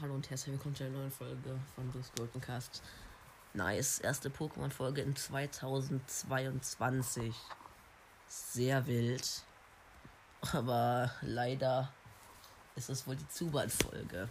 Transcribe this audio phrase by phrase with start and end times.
[0.00, 2.40] Hallo und herzlich willkommen zu einer neuen Folge von Blues Golden.
[3.54, 7.34] Nice, erste Pokémon-Folge in 2022.
[8.26, 9.42] Sehr wild.
[10.52, 11.92] Aber leider
[12.76, 14.28] ist es wohl die Zubat-Folge.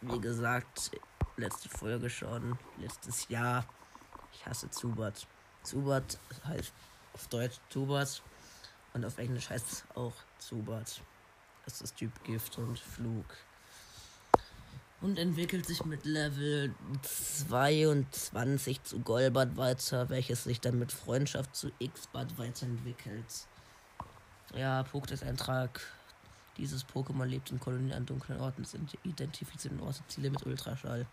[0.00, 0.90] Wie gesagt,
[1.36, 3.64] letzte Folge schon, letztes Jahr.
[4.32, 5.26] Ich hasse Zubat.
[5.62, 6.72] Zubat heißt
[7.14, 8.22] auf Deutsch Zubat
[8.96, 11.02] und auf Englisch heißt es auch Zubat.
[11.66, 13.26] Das ist Typ Gift und Flug.
[15.02, 21.70] Und entwickelt sich mit Level 22 zu Golbat weiter, welches sich dann mit Freundschaft zu
[21.78, 23.46] X-Bad weiterentwickelt.
[24.54, 25.80] Ja, Pokédex-Eintrag.
[26.56, 31.04] Dieses Pokémon lebt in Kolonien an dunklen Orten, sind identifizierten Orte Ziele mit Ultraschall.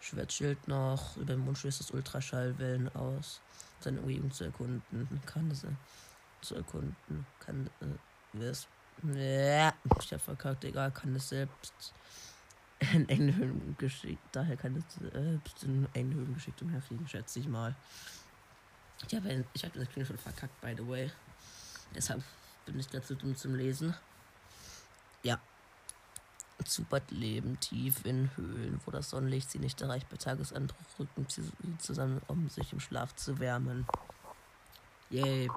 [0.00, 3.40] Schwertschild noch, über den Mund stößt das Ultraschallwellen aus.
[3.80, 5.20] Seine Umgebung zu erkunden.
[5.24, 5.64] Kann es
[6.40, 7.26] zu erkunden.
[7.40, 7.70] Kann
[8.40, 8.66] es.
[9.14, 11.94] Ja, ich hab verkackt, egal, kann es selbst
[12.80, 14.22] in enge geschickt.
[14.32, 17.74] Daher kann es selbst in enge geschickt umherfliegen, schätze ich mal.
[19.06, 21.10] Ich habe ich hab das Kling schon verkackt, by the way.
[21.94, 22.22] Deshalb
[22.66, 23.94] bin ich dazu dumm zum Lesen.
[25.22, 25.40] Ja.
[26.64, 30.08] Zubat leben tief in Höhlen, wo das Sonnenlicht sie nicht erreicht.
[30.10, 31.48] Bei Tagesanbruch rücken sie
[31.78, 33.86] zusammen, um sich im Schlaf zu wärmen.
[35.10, 35.48] Yay.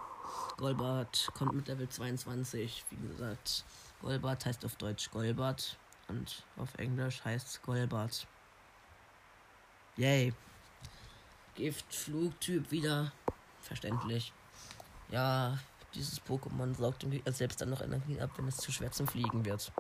[0.58, 2.86] Golbat kommt mit Level 22.
[2.90, 3.64] Wie gesagt,
[4.02, 8.28] Golbat heißt auf Deutsch Golbat und auf Englisch heißt Golbat.
[9.98, 10.34] Yay.
[11.56, 13.12] Gift, Flugtyp wieder.
[13.62, 14.34] Verständlich.
[15.10, 15.60] Ja,
[15.94, 19.72] dieses Pokémon saugt selbst dann noch Energie ab, wenn es zu schwer zum Fliegen wird.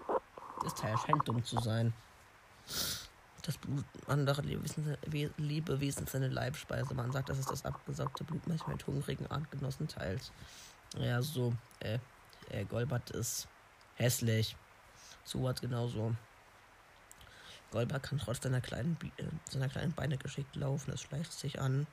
[0.63, 1.93] Das Teil scheint dumm zu sein.
[3.43, 6.93] Das Blut anderer Lebewesen, seine Leibspeise.
[6.93, 10.31] Man sagt, dass es das abgesaugte Blut manchmal mit hungrigen Artgenossen teilt.
[10.97, 11.97] Ja, so, äh,
[12.49, 13.47] äh, Golbat ist
[13.95, 14.55] hässlich.
[15.23, 16.15] Suat genauso.
[17.71, 20.91] Golbat kann trotz seiner kleinen, äh, seiner kleinen Beine geschickt laufen.
[20.91, 21.87] Es schleicht sich an.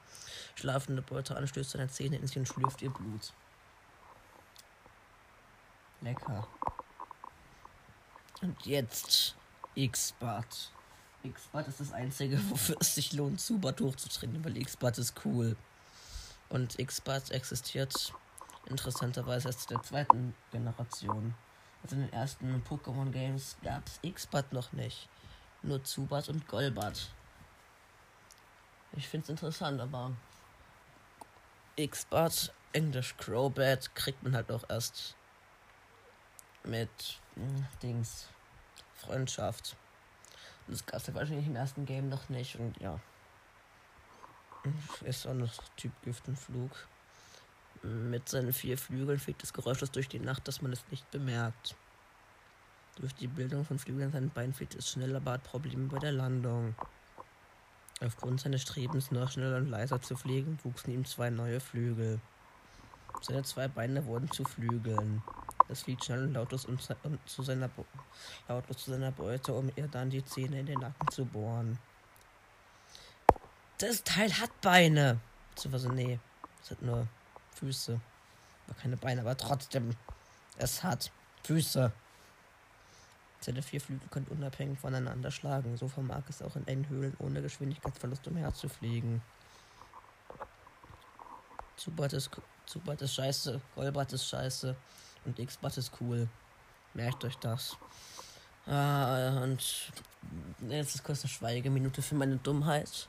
[0.56, 3.33] Schlafende Beute an, stößt seine Zähne in sich und schlürft ihr Blut.
[6.00, 6.47] Lecker.
[8.43, 9.37] Und jetzt
[9.75, 10.73] X-Bad.
[11.23, 15.56] X-Bad ist das einzige, wofür es sich lohnt, Zubat hochzutrainieren, weil X-Bad ist cool.
[16.49, 18.12] Und X-Bad existiert
[18.67, 21.34] interessanterweise erst der zweiten Generation.
[21.83, 25.09] Also in den ersten Pokémon Games gab es X-Bad noch nicht.
[25.62, 27.11] Nur Zubat und Golbat.
[28.93, 30.12] Ich finde es interessant, aber
[31.77, 35.15] X-Bad, Englisch Crowbat, kriegt man halt auch erst
[36.65, 38.29] mit hm, Dings
[38.95, 39.77] Freundschaft.
[40.69, 43.01] Das gab es ja wahrscheinlich im ersten Game noch nicht und ja.
[45.05, 46.71] Ist auch noch Typ Gift und Flug.
[47.83, 51.77] Mit seinen vier Flügeln fliegt es geräuschlos durch die Nacht, dass man es nicht bemerkt.
[52.97, 56.01] Durch die Bildung von Flügeln an seinen Beinen fliegt es schnell, aber hat Probleme bei
[56.01, 56.75] der Landung.
[58.05, 62.21] Aufgrund seines Strebens, noch schneller und leiser zu fliegen, wuchsen ihm zwei neue Flügel.
[63.23, 65.23] Seine zwei Beine wurden zu Flügeln.
[65.69, 67.69] Es fliegt schnell und lautlos um, um, zu seiner
[68.49, 71.79] lautlos zu seiner Beute, um ihr dann die Zähne in den Nacken zu bohren.
[73.77, 75.21] Das Teil hat Beine.
[75.51, 76.19] Beziehungsweise, nee,
[76.62, 77.06] es hat nur
[77.55, 78.01] Füße.
[78.67, 79.95] Aber keine Beine, aber trotzdem.
[80.56, 81.12] Es hat
[81.45, 81.93] Füße.
[83.41, 85.77] Seine vier Flügel können unabhängig voneinander schlagen.
[85.77, 89.23] So vermag es auch in engen Höhlen ohne Geschwindigkeitsverlust umherzufliegen.
[91.77, 92.31] Zubat ist,
[92.67, 94.75] Zubat ist scheiße, Golbat ist scheiße
[95.28, 96.28] und X-Bat ist cool.
[96.94, 97.77] Merkt euch das.
[98.66, 99.93] Ah, und
[100.69, 103.09] jetzt ist kurz eine Schweigeminute für meine Dummheit.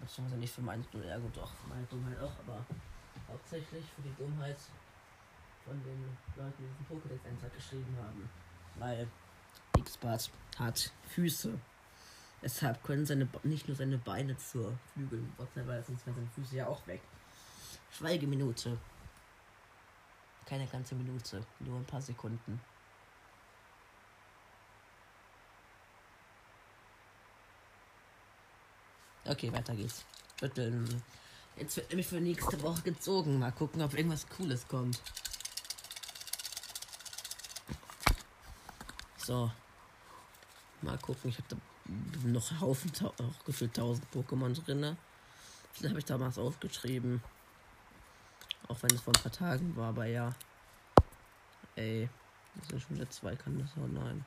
[0.00, 2.64] Beziehungsweise nicht für meine Dummheit, ja gut, doch, meine Dummheit auch, aber
[3.28, 4.56] hauptsächlich für die Dummheit
[5.64, 8.28] von den Leuten, die diesen Pokédex-Eintrag geschrieben haben.
[8.76, 9.08] Weil
[9.78, 11.58] X-Bart hat Füße.
[12.42, 16.66] Deshalb können seine nicht nur seine Beine zur Flügeln, weil sonst wären seine Füße ja
[16.66, 17.00] auch weg.
[17.90, 18.76] Schweigeminute.
[20.46, 22.60] Keine ganze Minute, nur ein paar Sekunden.
[29.26, 30.04] Okay, weiter geht's.
[30.38, 31.02] Schütteln.
[31.56, 33.38] Jetzt wird nämlich für nächste Woche gezogen.
[33.38, 35.00] Mal gucken, ob irgendwas Cooles kommt.
[39.16, 39.50] So.
[40.82, 41.30] Mal gucken.
[41.30, 41.56] Ich hatte
[42.24, 44.96] noch Haufen, auch gefühlt 1000 Pokémon drin.
[45.72, 47.22] Vielleicht habe ich damals aufgeschrieben.
[48.68, 50.32] Auch wenn es vor ein paar Tagen war, aber ja.
[51.76, 52.08] Ey.
[52.56, 54.24] Das sind schon wieder zwei, das auch nein.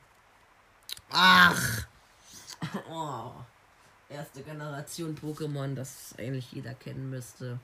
[1.10, 1.86] Ach!
[2.90, 3.34] Oh.
[4.08, 7.60] Erste Generation Pokémon, das eigentlich jeder kennen müsste.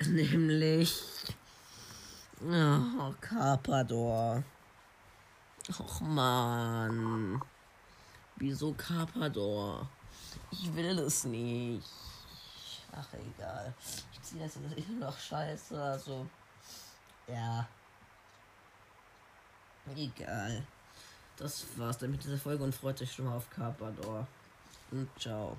[0.04, 1.04] Nämlich
[2.44, 4.42] Oh, Carpador.
[5.78, 7.40] Och man.
[8.36, 9.88] Wieso Carpador?
[10.50, 11.86] Ich will es nicht.
[12.94, 13.74] Ach egal.
[14.12, 15.80] Ich ziehe das jetzt immer noch scheiße.
[15.82, 16.26] Also.
[17.26, 17.66] Ja.
[19.96, 20.62] Egal.
[21.36, 24.26] Das war's dann mit dieser Folge und freut euch schon mal auf Carpador.
[24.90, 25.58] Und ciao.